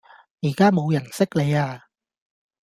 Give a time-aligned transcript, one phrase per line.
[0.41, 1.83] 而家冇人識你呀